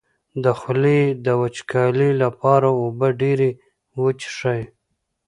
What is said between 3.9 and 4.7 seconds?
وڅښئ